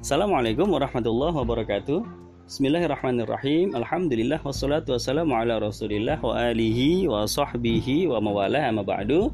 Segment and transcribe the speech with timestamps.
[0.00, 2.00] Assalamualaikum warahmatullahi wabarakatuh.
[2.48, 3.76] Bismillahirrahmanirrahim.
[3.76, 9.28] Alhamdulillah wassalatu wassalamu ala Rasulillah wa alihi wa sahbihi wa mawalah amma ba'du.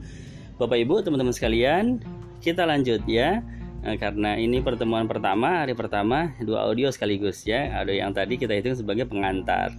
[0.58, 2.02] Bapak Ibu, teman-teman sekalian,
[2.42, 3.46] kita lanjut ya.
[3.86, 7.70] Nah, karena ini pertemuan pertama, hari pertama, dua audio sekaligus ya.
[7.78, 9.70] Audio yang tadi kita hitung sebagai pengantar.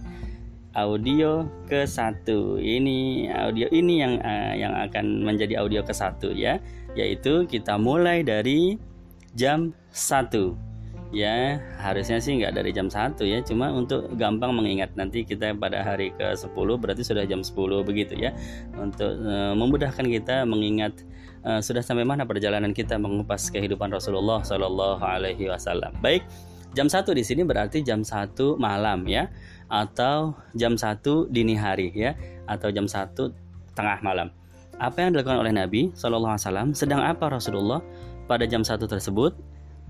[0.72, 6.56] Audio ke satu ini audio ini yang uh, yang akan menjadi audio ke satu ya,
[6.96, 8.80] yaitu kita mulai dari
[9.36, 10.67] jam 1
[11.08, 13.38] ya harusnya sih nggak dari jam 1 ya.
[13.44, 18.14] Cuma untuk gampang mengingat nanti kita pada hari ke 10 berarti sudah jam 10 begitu
[18.16, 18.34] ya.
[18.76, 21.04] Untuk e, memudahkan kita mengingat
[21.44, 25.96] e, sudah sampai mana perjalanan kita mengupas kehidupan Rasulullah Shallallahu Alaihi Wasallam.
[26.04, 26.24] Baik
[26.76, 29.32] jam 1 di sini berarti jam 1 malam ya
[29.72, 31.00] atau jam 1
[31.32, 32.12] dini hari ya
[32.44, 33.16] atau jam 1
[33.72, 34.28] tengah malam.
[34.78, 36.68] Apa yang dilakukan oleh Nabi Shallallahu Alaihi Wasallam?
[36.70, 37.82] Sedang apa Rasulullah
[38.30, 39.34] pada jam 1 tersebut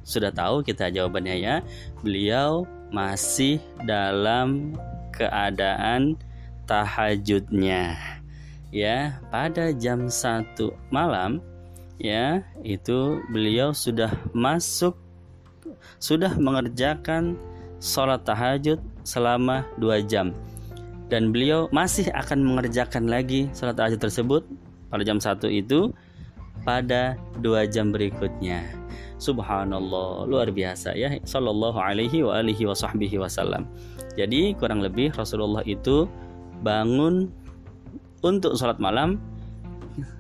[0.08, 1.56] sudah tahu kita jawabannya ya.
[2.00, 4.72] Beliau masih dalam
[5.12, 6.16] keadaan
[6.64, 7.92] tahajudnya.
[8.72, 11.44] Ya, pada jam 1 malam
[12.00, 14.96] ya, itu beliau sudah masuk
[16.00, 17.36] sudah mengerjakan
[17.80, 20.34] sholat tahajud selama dua jam
[21.08, 24.42] dan beliau masih akan mengerjakan lagi sholat tahajud tersebut
[24.92, 25.92] pada jam satu itu
[26.62, 28.77] pada dua jam berikutnya.
[29.18, 31.18] Subhanallah, luar biasa ya.
[31.26, 33.66] Sallallahu alaihi wa alihi wa sahbihi wasallam.
[34.14, 36.06] Jadi kurang lebih Rasulullah itu
[36.62, 37.30] bangun
[38.22, 39.18] untuk sholat malam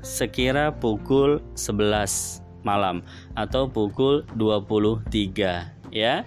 [0.02, 3.02] sekira pukul 11 malam
[3.38, 6.26] atau pukul 23 ya.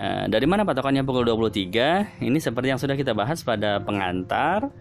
[0.00, 2.24] Eh, dari mana patokannya pukul 23?
[2.24, 4.72] Ini seperti yang sudah kita bahas pada pengantar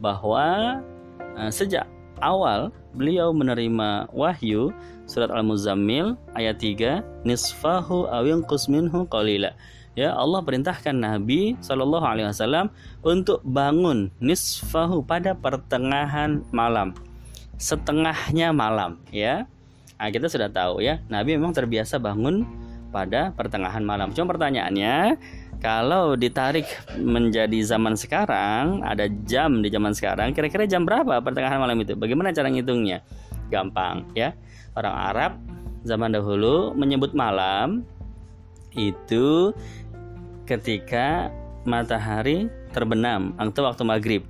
[0.00, 0.80] bahwa
[1.36, 1.84] eh, sejak
[2.24, 4.72] awal beliau menerima wahyu
[5.06, 9.52] surat Al-Muzammil ayat 3 nisfahu awin minhu qalila.
[9.92, 12.72] Ya Allah perintahkan Nabi Shallallahu Alaihi Wasallam
[13.04, 16.96] untuk bangun nisfahu pada pertengahan malam
[17.62, 19.46] setengahnya malam ya.
[20.02, 20.98] Nah, kita sudah tahu ya.
[21.06, 22.42] Nabi memang terbiasa bangun
[22.90, 24.10] pada pertengahan malam.
[24.10, 25.14] Cuma pertanyaannya
[25.62, 26.66] kalau ditarik
[26.98, 31.94] menjadi zaman sekarang ada jam di zaman sekarang kira-kira jam berapa pertengahan malam itu?
[31.94, 33.06] Bagaimana cara ngitungnya
[33.52, 34.32] gampang ya.
[34.72, 35.32] Orang Arab
[35.84, 37.84] zaman dahulu menyebut malam
[38.72, 39.52] itu
[40.48, 41.28] ketika
[41.68, 44.22] matahari terbenam atau waktu maghrib.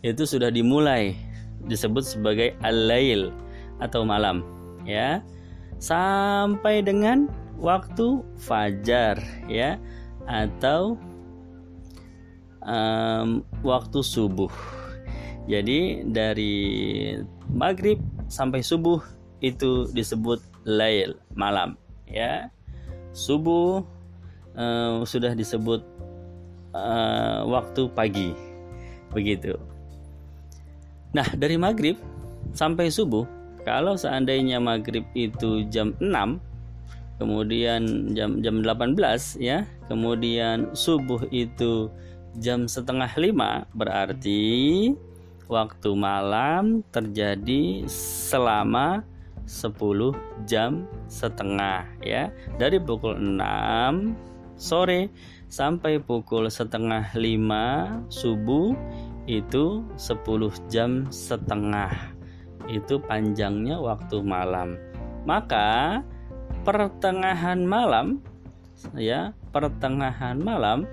[0.00, 1.18] Itu sudah dimulai
[1.66, 3.34] disebut sebagai al-lail
[3.82, 4.46] atau malam
[4.86, 5.20] ya.
[5.78, 9.18] Sampai dengan waktu fajar
[9.50, 9.78] ya
[10.26, 10.98] atau
[12.62, 14.50] um, waktu subuh.
[15.48, 16.54] Jadi dari
[17.48, 19.00] maghrib sampai subuh
[19.40, 21.74] itu disebut lail malam
[22.06, 22.52] ya.
[23.16, 23.82] Subuh
[24.54, 25.82] uh, sudah disebut
[26.76, 28.30] uh, waktu pagi
[29.10, 29.56] begitu.
[31.16, 31.96] Nah dari maghrib
[32.52, 33.24] sampai subuh
[33.64, 36.40] kalau seandainya maghrib itu jam 6
[37.18, 38.94] kemudian jam jam 18
[39.42, 41.90] ya kemudian subuh itu
[42.38, 44.94] jam setengah lima berarti
[45.48, 47.88] waktu malam terjadi
[48.28, 49.02] selama
[49.48, 50.12] 10
[50.44, 52.28] jam setengah ya.
[52.60, 54.12] Dari pukul 6
[54.60, 55.08] sore
[55.48, 58.76] sampai pukul setengah 5 subuh
[59.24, 61.90] itu 10 jam setengah.
[62.68, 64.76] Itu panjangnya waktu malam.
[65.24, 66.04] Maka
[66.68, 68.20] pertengahan malam
[68.94, 70.84] ya pertengahan malam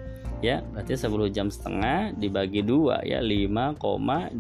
[0.45, 4.37] ya berarti 10 jam setengah dibagi dua ya 5,25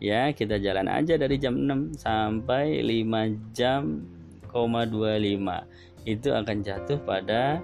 [0.00, 4.08] ya kita jalan aja dari jam 6 sampai 5 jam
[4.48, 7.60] 25 itu akan jatuh pada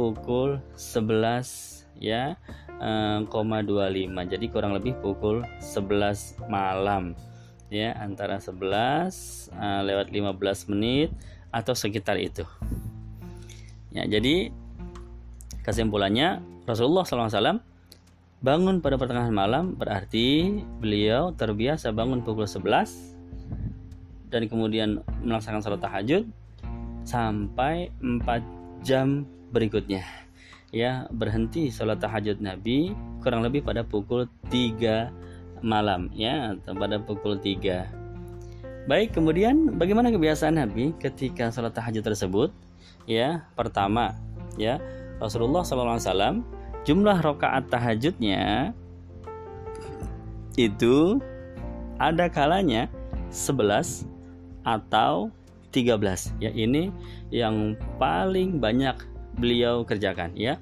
[0.00, 2.40] pukul 11 ya
[2.80, 7.12] eh, 25 jadi kurang lebih pukul 11 malam
[7.68, 11.12] ya antara 11 eh, lewat 15 menit
[11.52, 12.48] atau sekitar itu.
[13.92, 14.48] Ya jadi
[15.62, 17.62] kesimpulannya Rasulullah SAW
[18.42, 20.50] Bangun pada pertengahan malam berarti
[20.82, 23.14] beliau terbiasa bangun pukul 11
[24.34, 26.26] dan kemudian melaksanakan salat tahajud
[27.06, 29.22] sampai 4 jam
[29.54, 30.02] berikutnya.
[30.74, 32.90] Ya, berhenti salat tahajud Nabi
[33.22, 37.86] kurang lebih pada pukul 3 malam ya, atau pada pukul 3.
[38.90, 42.50] Baik, kemudian bagaimana kebiasaan Nabi ketika salat tahajud tersebut?
[43.06, 44.18] Ya, pertama,
[44.58, 44.82] ya,
[45.22, 46.42] Rasulullah SAW
[46.82, 48.74] jumlah rokaat tahajudnya
[50.58, 51.22] itu
[52.02, 52.90] ada kalanya
[53.30, 54.04] 11
[54.66, 55.30] atau
[55.72, 56.92] 13 ya ini
[57.32, 58.98] yang paling banyak
[59.40, 60.60] beliau kerjakan ya.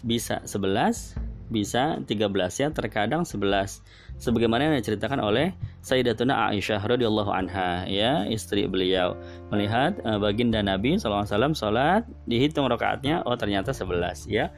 [0.00, 1.19] Bisa 11
[1.50, 2.30] bisa 13
[2.62, 3.82] ya terkadang 11
[4.16, 5.52] sebagaimana yang diceritakan oleh
[5.82, 9.18] Sayyidatuna Aisyah radhiyallahu anha ya istri beliau
[9.50, 14.54] melihat uh, baginda Nabi SAW salat dihitung rakaatnya oh ternyata 11 ya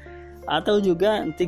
[0.47, 1.39] atau juga 13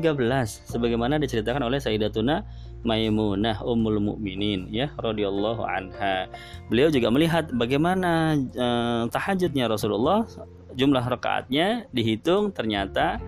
[0.71, 2.47] sebagaimana diceritakan oleh Sayyidatuna
[2.85, 6.29] Maimunah Ummul Mukminin ya radhiyallahu anha.
[6.69, 10.29] Beliau juga melihat bagaimana uh, tahajudnya Rasulullah
[10.77, 13.19] jumlah rakaatnya dihitung ternyata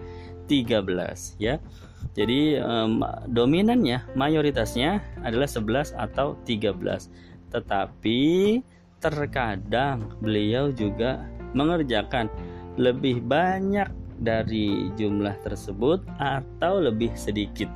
[0.47, 0.85] 13
[1.41, 1.59] ya.
[2.13, 6.77] Jadi um, dominannya mayoritasnya adalah 11 atau 13.
[7.51, 8.21] Tetapi
[9.01, 11.25] terkadang beliau juga
[11.57, 12.29] mengerjakan
[12.77, 13.89] lebih banyak
[14.21, 17.69] dari jumlah tersebut atau lebih sedikit.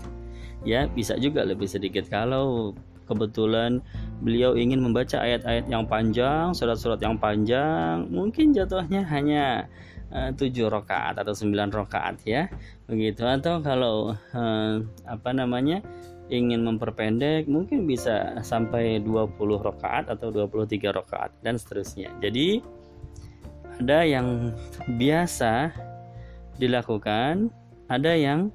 [0.64, 2.76] Ya, bisa juga lebih sedikit kalau
[3.08, 3.82] kebetulan
[4.22, 9.66] beliau ingin membaca ayat-ayat yang panjang, surat-surat yang panjang, mungkin jatuhnya hanya
[10.10, 12.50] tujuh rakaat atau sembilan rakaat ya.
[12.90, 13.22] Begitu.
[13.22, 14.74] Atau kalau uh,
[15.06, 15.82] apa namanya
[16.30, 22.10] ingin memperpendek mungkin bisa sampai 20 rakaat atau 23 rakaat dan seterusnya.
[22.22, 22.62] Jadi
[23.82, 24.54] ada yang
[24.98, 25.74] biasa
[26.60, 27.50] dilakukan
[27.90, 28.54] ada yang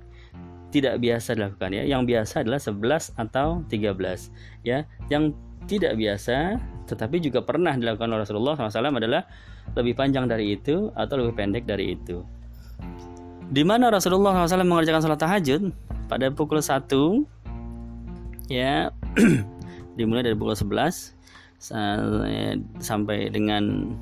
[0.72, 1.84] tidak biasa dilakukan ya.
[1.84, 4.32] Yang biasa adalah 11 atau 13
[4.64, 4.88] ya.
[5.12, 5.36] Yang
[5.68, 9.26] tidak biasa tetapi juga pernah dilakukan oleh Rasulullah SAW adalah
[9.74, 12.22] lebih panjang dari itu atau lebih pendek dari itu.
[13.46, 15.74] Di mana Rasulullah SAW mengerjakan sholat tahajud?
[16.06, 16.86] Pada pukul 1
[18.50, 18.94] ya
[19.98, 21.18] dimulai dari pukul 11
[22.78, 23.94] sampai dengan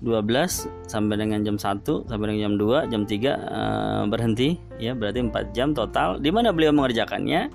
[0.00, 4.48] 12 sampai dengan jam 1 sampai dengan jam 2 jam 3 uh, eh, berhenti
[4.80, 6.18] ya berarti 4 jam total.
[6.18, 7.52] Di mana beliau mengerjakannya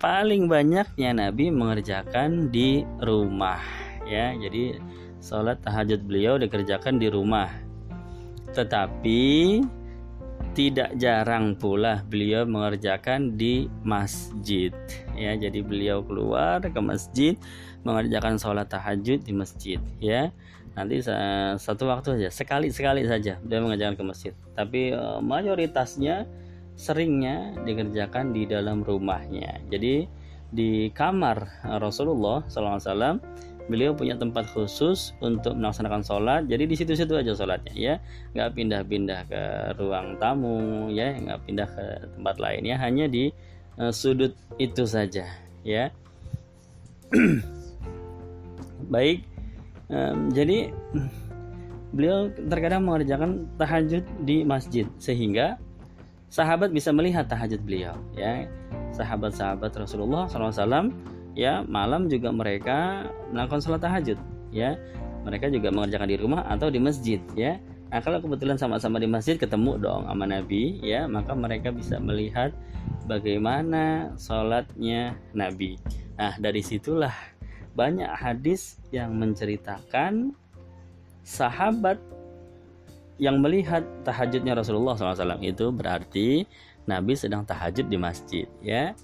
[0.00, 3.60] paling banyaknya Nabi mengerjakan di rumah
[4.08, 4.32] ya.
[4.32, 4.80] Jadi
[5.20, 7.52] sholat tahajud beliau dikerjakan di rumah.
[8.56, 9.22] Tetapi
[10.56, 14.72] tidak jarang pula beliau mengerjakan di masjid
[15.14, 15.36] ya.
[15.36, 17.36] Jadi beliau keluar ke masjid
[17.84, 20.32] mengerjakan sholat tahajud di masjid ya.
[20.72, 21.04] Nanti
[21.60, 24.32] satu waktu saja sekali sekali saja beliau mengerjakan ke masjid.
[24.56, 26.24] Tapi eh, mayoritasnya
[26.80, 29.60] seringnya dikerjakan di dalam rumahnya.
[29.68, 30.08] Jadi
[30.48, 33.20] di kamar Rasulullah SAW
[33.68, 36.42] beliau punya tempat khusus untuk melaksanakan sholat.
[36.48, 37.94] Jadi di situ-situ aja sholatnya ya.
[38.32, 39.42] Nggak pindah-pindah ke
[39.76, 41.12] ruang tamu ya.
[41.20, 41.86] Nggak pindah ke
[42.16, 43.28] tempat lain ya hanya di
[43.76, 45.28] uh, sudut itu saja
[45.62, 45.92] ya.
[48.94, 49.22] Baik
[49.92, 50.72] um, jadi
[51.92, 54.88] beliau terkadang mengerjakan tahajud di masjid.
[54.96, 55.60] Sehingga
[56.30, 58.46] sahabat bisa melihat tahajud beliau ya.
[58.94, 60.94] Sahabat-sahabat Rasulullah SAW
[61.34, 64.16] ya malam juga mereka melakukan sholat tahajud
[64.54, 64.78] ya.
[65.26, 67.58] Mereka juga mengerjakan di rumah atau di masjid ya.
[67.90, 72.54] Nah kalau kebetulan sama-sama di masjid ketemu dong sama Nabi ya maka mereka bisa melihat
[73.10, 75.76] bagaimana sholatnya Nabi.
[76.14, 77.12] Nah dari situlah
[77.74, 80.34] banyak hadis yang menceritakan
[81.26, 81.98] sahabat
[83.20, 86.48] yang melihat tahajudnya Rasulullah SAW itu berarti
[86.88, 88.96] Nabi sedang tahajud di masjid ya.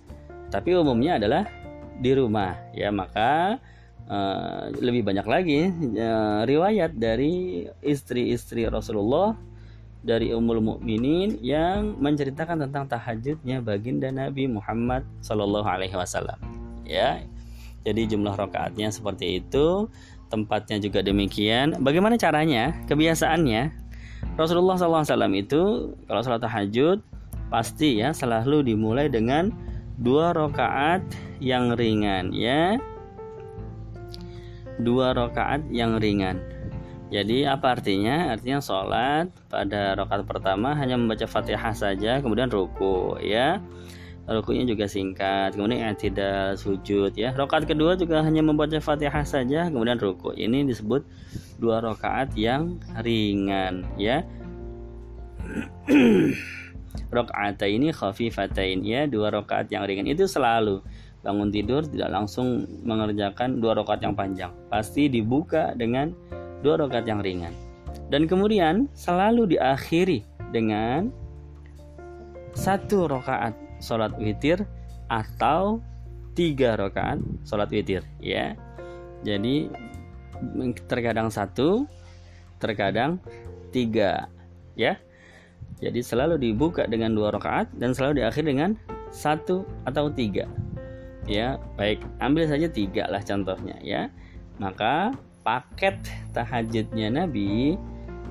[0.49, 1.45] Tapi umumnya adalah
[2.01, 2.89] di rumah ya.
[2.89, 3.61] Maka
[4.09, 5.61] uh, lebih banyak lagi
[6.01, 9.37] uh, riwayat dari istri-istri Rasulullah
[10.01, 16.41] dari Ummul Mukminin yang menceritakan tentang tahajudnya baginda Nabi Muhammad Shallallahu Alaihi Wasallam
[16.89, 17.21] ya.
[17.85, 19.87] Jadi jumlah rakaatnya seperti itu
[20.27, 21.79] tempatnya juga demikian.
[21.79, 22.75] Bagaimana caranya?
[22.91, 23.86] Kebiasaannya
[24.37, 27.01] Rasulullah SAW itu kalau sholat tahajud
[27.49, 29.49] pasti ya selalu dimulai dengan
[29.97, 31.01] dua rakaat
[31.41, 32.77] yang ringan ya.
[34.77, 36.37] Dua rakaat yang ringan.
[37.09, 38.37] Jadi apa artinya?
[38.37, 43.57] Artinya sholat pada rakaat pertama hanya membaca fatihah saja kemudian ruku ya.
[44.29, 47.33] Rukunya juga singkat kemudian tidak sujud ya.
[47.33, 50.37] Rakaat kedua juga hanya membaca fatihah saja kemudian ruku.
[50.37, 51.09] Ini disebut
[51.57, 54.25] dua rakaat yang ringan ya.
[57.07, 60.11] Rakaat ini khafifatain ya dua rakaat yang ringan.
[60.11, 60.83] Itu selalu
[61.23, 64.53] bangun tidur tidak langsung mengerjakan dua rakaat yang panjang.
[64.71, 66.11] Pasti dibuka dengan
[66.67, 67.55] dua rakaat yang ringan.
[68.11, 70.23] Dan kemudian selalu diakhiri
[70.55, 71.11] dengan
[72.57, 74.65] satu rakaat sholat witir
[75.07, 75.79] atau
[76.33, 78.57] tiga rakaat sholat witir ya.
[79.25, 79.69] Jadi
[80.89, 81.85] terkadang satu
[82.57, 83.21] terkadang
[83.71, 84.29] tiga
[84.79, 84.97] ya.
[85.77, 88.73] Jadi selalu dibuka dengan dua rakaat dan selalu diakhiri dengan
[89.13, 90.49] satu atau tiga
[91.29, 91.61] ya.
[91.77, 94.09] Baik ambil saja tiga lah contohnya ya.
[94.57, 95.13] Maka
[95.45, 96.01] paket
[96.33, 97.77] tahajudnya Nabi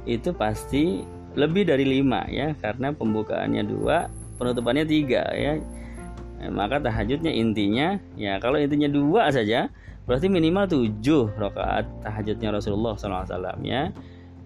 [0.10, 1.06] itu pasti
[1.38, 2.58] lebih dari lima ya.
[2.58, 4.10] Karena pembukaannya dua
[4.42, 5.62] penutupannya tiga ya.
[6.50, 9.70] Maka tahajudnya intinya ya kalau intinya dua saja
[10.06, 13.90] berarti minimal tujuh rakaat tahajudnya Rasulullah SAW ya.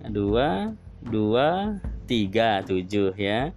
[0.07, 0.71] Dua
[1.03, 3.51] dua tiga tujuh ya.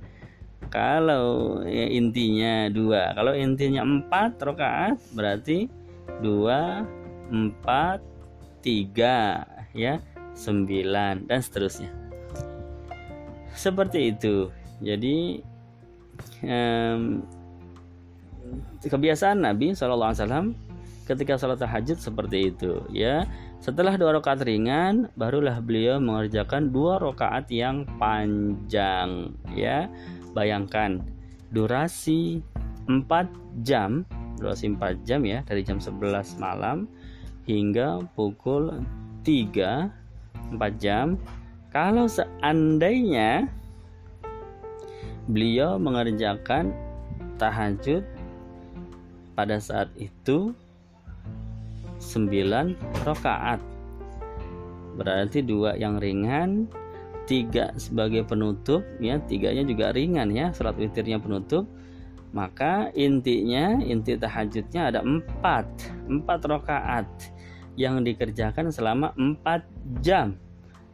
[0.70, 3.14] Kalau ya, intinya dua.
[3.14, 5.70] Kalau intinya empat rakaat berarti
[6.22, 6.86] dua
[7.30, 8.02] empat
[8.62, 10.02] tiga ya
[10.34, 11.90] sembilan dan seterusnya.
[13.52, 14.48] Seperti itu.
[14.82, 15.38] Jadi
[16.42, 17.22] um,
[18.82, 20.71] kebiasaan Nabi SAW
[21.06, 23.26] ketika sholat tahajud seperti itu ya.
[23.62, 29.86] Setelah dua rakaat ringan barulah beliau mengerjakan dua rakaat yang panjang ya.
[30.32, 31.04] Bayangkan
[31.52, 32.40] durasi
[32.88, 33.06] 4
[33.62, 34.02] jam
[34.40, 36.90] durasi 4 jam ya dari jam 11 malam
[37.46, 38.82] hingga pukul
[39.22, 40.02] 3
[40.56, 41.20] 4 jam.
[41.72, 43.48] Kalau seandainya
[45.24, 46.74] beliau mengerjakan
[47.40, 48.04] tahajud
[49.32, 50.52] pada saat itu
[52.02, 53.62] 9 rakaat.
[54.98, 56.66] Berarti dua yang ringan
[57.24, 61.64] tiga sebagai penutup ya tiganya juga ringan ya salat witirnya penutup.
[62.32, 65.68] Maka intinya inti tahajudnya ada empat
[66.10, 67.06] empat rakaat
[67.78, 69.62] yang dikerjakan selama empat
[70.02, 70.36] jam.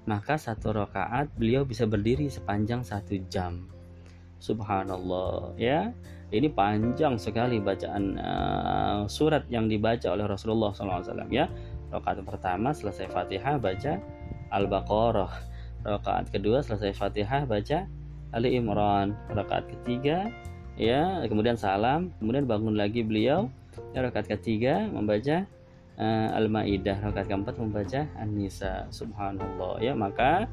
[0.05, 3.78] Maka satu rakaat beliau bisa berdiri sepanjang satu jam
[4.38, 5.54] subhanallah.
[5.59, 5.92] Ya
[6.28, 11.49] ini panjang sekali bacaan uh, surat yang dibaca oleh Rasulullah SAW ya.
[11.88, 13.97] Rakaat pertama selesai fatihah baca
[14.52, 15.33] al-baqarah.
[15.88, 17.88] Rakaat kedua selesai fatihah baca
[18.28, 20.28] Ali Imran rakaat ketiga
[20.76, 22.12] ya kemudian salam.
[22.21, 23.49] Kemudian bangun lagi beliau.
[23.97, 25.49] Ya, rakaat ketiga membaca
[25.97, 27.09] uh, Al-Maidah.
[27.09, 28.85] Rakaat keempat membaca An-Nisa.
[28.92, 29.80] Subhanallah.
[29.80, 30.45] Ya maka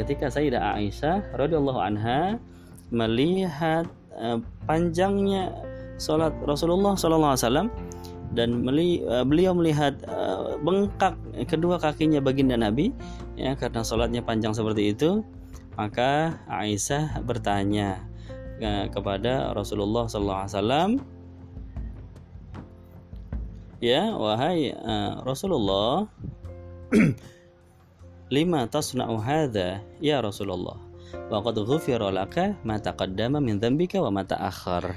[0.00, 2.40] ketika Sayyidah Aisyah radhiyallahu anha
[2.88, 3.84] melihat
[4.16, 5.52] uh, panjangnya
[6.00, 7.68] salat Rasulullah sallallahu alaihi wasallam
[8.32, 10.00] dan uh, beliau melihat
[10.64, 11.16] bengkak
[11.48, 12.92] kedua kakinya baginda Nabi
[13.36, 15.20] ya karena sholatnya panjang seperti itu
[15.76, 18.08] maka Aisyah bertanya
[18.58, 20.98] Ya, kepada Rasulullah SAW
[23.78, 24.74] ya wahai
[25.22, 26.10] Rasulullah
[28.28, 30.76] lima tasna'u hadha ya Rasulullah
[31.32, 34.96] wa qad ghufira laka ma taqaddama min dzambika wa ma ta'akhkhar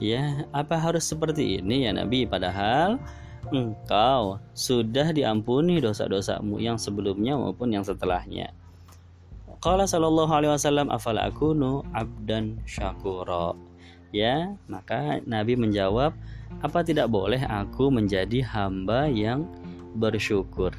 [0.00, 2.96] ya apa harus seperti ini ya Nabi padahal
[3.52, 8.52] engkau sudah diampuni dosa-dosamu yang sebelumnya maupun yang setelahnya
[9.60, 13.52] Qala sallallahu alaihi wasallam afala akunu abdan syakura.
[14.08, 16.16] Ya, maka Nabi menjawab,
[16.64, 19.44] apa tidak boleh aku menjadi hamba yang
[20.00, 20.72] bersyukur?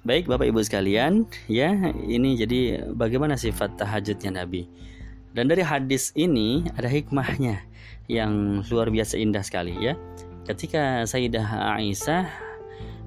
[0.00, 1.76] Baik Bapak Ibu sekalian, ya,
[2.08, 4.64] ini jadi bagaimana sifat tahajudnya Nabi.
[5.36, 7.60] Dan dari hadis ini ada hikmahnya
[8.08, 10.00] yang luar biasa indah sekali ya.
[10.48, 12.32] Ketika Sayyidah Aisyah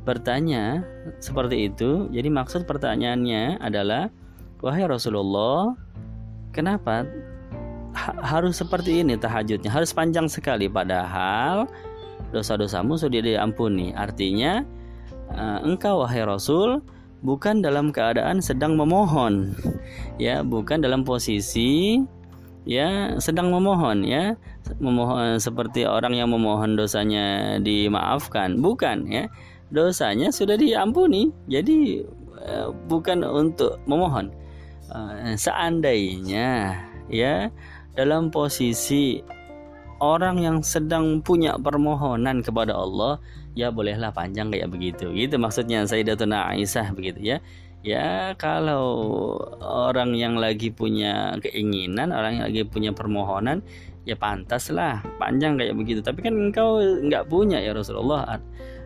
[0.06, 0.86] bertanya
[1.18, 4.14] seperti itu, jadi maksud pertanyaannya adalah
[4.62, 5.74] Wahai Rasulullah,
[6.54, 7.10] kenapa
[7.98, 9.74] ha harus seperti ini tahajudnya?
[9.74, 11.66] Harus panjang sekali padahal
[12.30, 13.92] dosa-dosamu sudah diampuni.
[13.92, 14.64] Artinya
[15.64, 16.84] engkau wahai Rasul
[17.24, 19.56] bukan dalam keadaan sedang memohon.
[20.22, 22.04] Ya, bukan dalam posisi
[22.68, 24.36] ya sedang memohon ya.
[24.80, 28.60] Memohon seperti orang yang memohon dosanya dimaafkan.
[28.60, 29.26] Bukan ya.
[29.74, 32.06] Dosanya sudah diampuni jadi
[32.38, 34.30] uh, bukan untuk memohon.
[34.94, 36.78] Eh, seandainya
[37.10, 37.50] ya
[37.98, 39.26] dalam posisi
[40.04, 43.24] orang yang sedang punya permohonan kepada Allah
[43.56, 45.08] ya bolehlah panjang kayak begitu.
[45.16, 47.38] Gitu maksudnya Sayyidatuna Aisyah begitu ya.
[47.84, 53.60] Ya kalau orang yang lagi punya keinginan orang yang lagi punya permohonan
[54.04, 56.04] ya pantaslah panjang kayak begitu.
[56.04, 58.40] Tapi kan engkau nggak punya ya Rasulullah.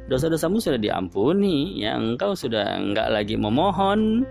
[0.07, 4.23] Dosa-dosamu sudah diampuni yang engkau sudah enggak lagi memohon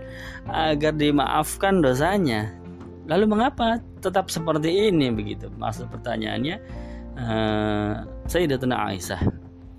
[0.49, 2.49] agar dimaafkan dosanya
[3.07, 5.09] lalu mengapa tetap seperti ini?
[5.11, 6.55] Begitu maksud pertanyaannya.
[7.17, 9.21] Uh, Sayyidatuna Aisyah.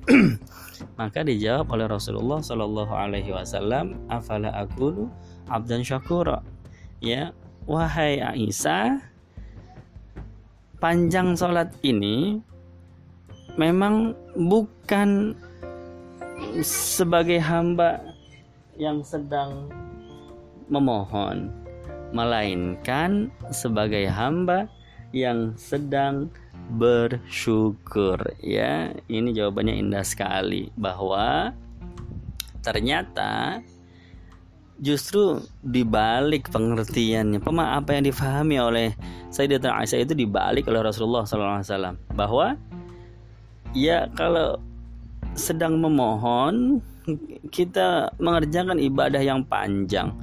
[0.98, 5.06] Maka dijawab oleh Rasulullah Shallallahu Alaihi Wasallam afala akulu
[5.46, 6.42] abdan syakura?
[6.98, 7.30] Ya
[7.70, 8.98] wahai Aisyah
[10.82, 12.42] panjang sholat ini
[13.58, 15.34] memang bukan
[16.62, 17.98] sebagai hamba
[18.78, 19.66] yang sedang
[20.70, 21.50] memohon,
[22.12, 24.68] melainkan sebagai hamba
[25.12, 26.28] yang sedang
[26.76, 28.20] bersyukur.
[28.40, 31.56] Ya, ini jawabannya indah sekali bahwa
[32.60, 33.64] ternyata
[34.78, 38.88] justru dibalik pengertiannya pema apa yang difahami oleh
[39.34, 42.54] Sayyidatuna Aisyah itu dibalik oleh Rasulullah SAW bahwa
[43.74, 44.62] ya kalau
[45.34, 46.78] sedang memohon
[47.50, 50.14] kita mengerjakan ibadah yang panjang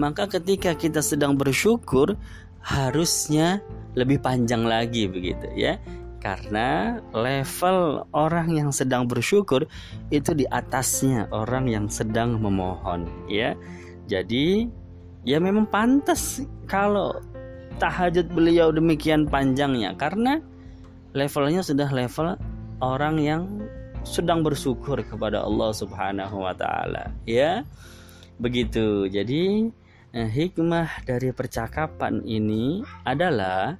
[0.00, 2.16] maka ketika kita sedang bersyukur
[2.64, 3.60] harusnya
[3.92, 5.76] lebih panjang lagi begitu ya.
[6.20, 9.64] Karena level orang yang sedang bersyukur
[10.12, 13.56] itu di atasnya orang yang sedang memohon ya.
[14.04, 14.68] Jadi
[15.24, 17.16] ya memang pantas kalau
[17.80, 19.96] tahajud beliau demikian panjangnya.
[19.96, 20.44] Karena
[21.16, 22.36] levelnya sudah level
[22.84, 23.42] orang yang
[24.04, 27.64] sedang bersyukur kepada Allah Subhanahu wa taala ya.
[28.36, 29.08] Begitu.
[29.08, 29.72] Jadi
[30.14, 33.78] eh, hikmah dari percakapan ini adalah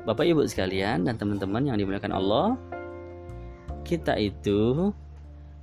[0.00, 2.56] Bapak Ibu sekalian dan teman-teman yang dimuliakan Allah,
[3.84, 4.92] kita itu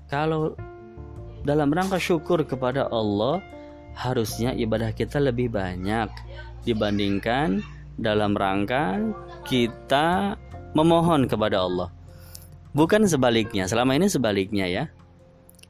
[0.10, 0.54] kalau
[1.42, 3.42] dalam rangka syukur kepada Allah
[3.98, 6.10] harusnya ibadah kita lebih banyak
[6.70, 7.66] dibandingkan
[7.98, 9.02] dalam rangka
[9.50, 10.38] kita
[10.78, 11.90] memohon kepada Allah.
[12.78, 14.86] Bukan sebaliknya, selama ini sebaliknya ya.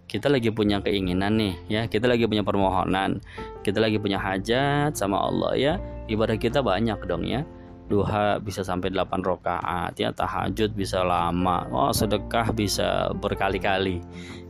[0.07, 3.19] Kita lagi punya keinginan nih ya, kita lagi punya permohonan,
[3.59, 5.73] kita lagi punya hajat sama Allah ya.
[6.07, 7.43] Ibadah kita banyak dong ya.
[7.87, 10.15] Duha bisa sampai 8 rakaat ya.
[10.15, 11.67] Tahajud bisa lama.
[11.71, 13.99] Oh sedekah bisa berkali-kali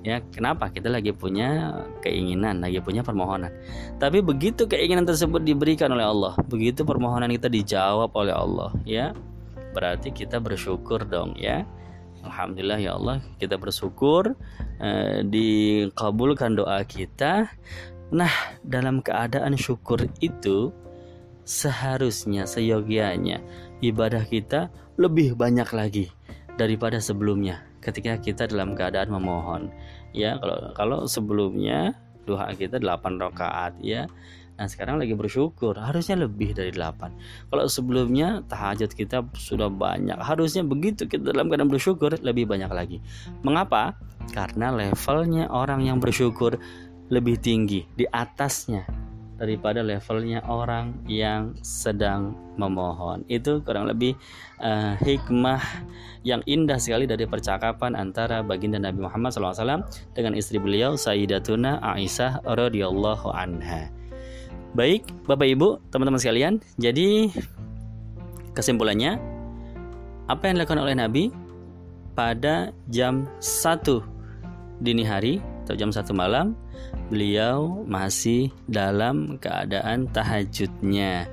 [0.06, 0.22] ya.
[0.30, 0.70] Kenapa?
[0.70, 1.74] Kita lagi punya
[2.06, 3.50] keinginan lagi punya permohonan.
[3.98, 9.18] Tapi begitu keinginan tersebut diberikan oleh Allah begitu permohonan kita dijawab oleh Allah ya
[9.74, 11.66] berarti kita bersyukur dong ya.
[12.26, 14.34] Alhamdulillah ya Allah kita bersyukur
[14.82, 17.52] eh, dikabulkan doa kita.
[18.14, 20.72] Nah dalam keadaan syukur itu
[21.48, 23.40] seharusnya seyogianya
[23.80, 26.06] ibadah kita lebih banyak lagi
[26.56, 27.64] daripada sebelumnya.
[27.84, 29.72] Ketika kita dalam keadaan memohon.
[30.12, 31.96] Ya kalau kalau sebelumnya
[32.28, 34.12] doa kita 8 rakaat ya
[34.58, 40.66] Nah sekarang lagi bersyukur harusnya lebih dari 8 Kalau sebelumnya tahajud kita sudah banyak Harusnya
[40.66, 42.98] begitu kita dalam keadaan bersyukur lebih banyak lagi
[43.46, 43.94] Mengapa?
[44.34, 46.58] Karena levelnya orang yang bersyukur
[47.14, 53.22] lebih tinggi Di atasnya daripada levelnya orang yang sedang memohon.
[53.30, 54.18] Itu kurang lebih
[54.60, 55.62] uh, hikmah
[56.26, 59.86] yang indah sekali dari percakapan antara baginda Nabi Muhammad SAW
[60.18, 63.97] dengan istri beliau Sayyidatuna Aisyah radhiyallahu anha.
[64.78, 67.34] Baik, Bapak Ibu, teman-teman sekalian, jadi
[68.54, 69.18] kesimpulannya
[70.30, 71.24] apa yang dilakukan oleh Nabi
[72.14, 73.82] pada jam 1
[74.86, 76.54] dini hari atau jam 1 malam
[77.10, 81.26] beliau masih dalam keadaan tahajudnya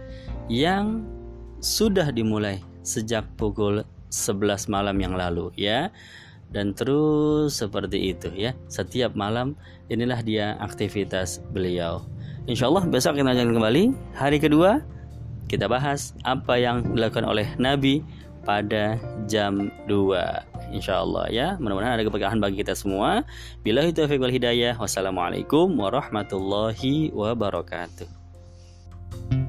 [0.48, 1.04] yang
[1.60, 5.92] sudah dimulai sejak pukul 11 malam yang lalu ya.
[6.48, 8.56] Dan terus seperti itu ya.
[8.72, 9.52] Setiap malam
[9.92, 12.08] inilah dia aktivitas beliau
[12.44, 13.84] Insya Allah besok kita akan kembali.
[14.20, 14.84] Hari kedua
[15.48, 18.04] kita bahas apa yang dilakukan oleh Nabi
[18.44, 21.48] pada jam 2 insya Allah ya.
[21.56, 23.24] Mudah-mudahan ada keberkahan bagi kita semua.
[23.64, 24.76] Bila itu wal hidayah.
[24.76, 29.43] Wassalamualaikum warahmatullahi wabarakatuh